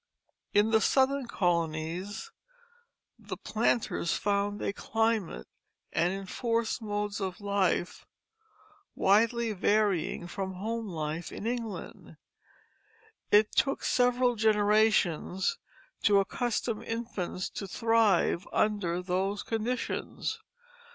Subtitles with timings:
[0.51, 2.31] In the southern colonies
[3.19, 5.47] the planters found a climate
[5.93, 8.07] and enforced modes of life
[8.95, 12.17] widely varying from home life in England;
[13.29, 15.59] it took several generations
[16.01, 20.39] to accustom infants to thrive under those conditions.